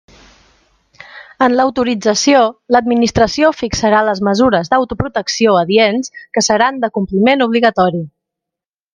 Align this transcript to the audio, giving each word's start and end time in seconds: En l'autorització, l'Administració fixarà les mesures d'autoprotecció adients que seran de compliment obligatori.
En 1.47 1.55
l'autorització, 1.57 2.39
l'Administració 2.75 3.51
fixarà 3.57 3.99
les 4.07 4.21
mesures 4.29 4.71
d'autoprotecció 4.71 5.53
adients 5.59 6.09
que 6.39 6.43
seran 6.47 6.81
de 6.85 6.89
compliment 6.99 7.45
obligatori. 7.47 8.03